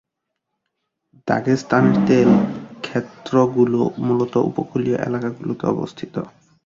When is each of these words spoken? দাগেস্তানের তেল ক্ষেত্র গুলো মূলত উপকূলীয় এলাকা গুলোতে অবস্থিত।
দাগেস্তানের 1.27 1.97
তেল 2.07 2.29
ক্ষেত্র 2.83 3.33
গুলো 3.55 3.81
মূলত 4.05 4.33
উপকূলীয় 4.49 4.97
এলাকা 5.07 5.29
গুলোতে 5.37 5.63
অবস্থিত। 5.67 6.15